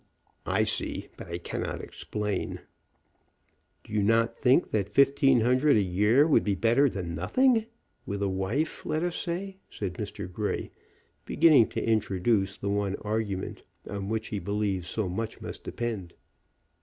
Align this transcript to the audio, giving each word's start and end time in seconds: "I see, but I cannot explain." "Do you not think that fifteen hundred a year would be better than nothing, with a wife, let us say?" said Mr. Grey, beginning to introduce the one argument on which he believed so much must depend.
"I 0.47 0.63
see, 0.63 1.09
but 1.15 1.27
I 1.27 1.37
cannot 1.37 1.79
explain." 1.79 2.61
"Do 3.83 3.93
you 3.93 4.01
not 4.01 4.35
think 4.35 4.71
that 4.71 4.95
fifteen 4.95 5.41
hundred 5.41 5.77
a 5.77 5.81
year 5.83 6.25
would 6.27 6.43
be 6.43 6.55
better 6.55 6.89
than 6.89 7.13
nothing, 7.13 7.67
with 8.07 8.23
a 8.23 8.27
wife, 8.27 8.83
let 8.83 9.03
us 9.03 9.15
say?" 9.15 9.57
said 9.69 9.93
Mr. 9.93 10.25
Grey, 10.27 10.71
beginning 11.23 11.67
to 11.67 11.87
introduce 11.87 12.57
the 12.57 12.67
one 12.69 12.95
argument 13.01 13.61
on 13.87 14.09
which 14.09 14.29
he 14.29 14.39
believed 14.39 14.85
so 14.85 15.07
much 15.07 15.39
must 15.39 15.63
depend. 15.63 16.15